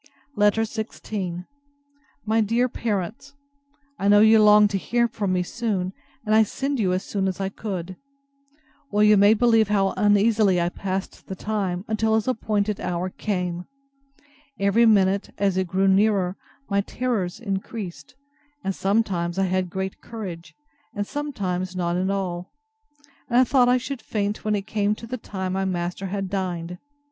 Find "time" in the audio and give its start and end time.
11.35-11.83, 25.19-25.53